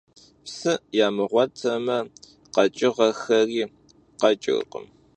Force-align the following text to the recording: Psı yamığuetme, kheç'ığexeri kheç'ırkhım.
Psı 0.45 0.73
yamığuetme, 0.97 1.97
kheç'ığexeri 2.53 3.63
kheç'ırkhım. 4.19 4.85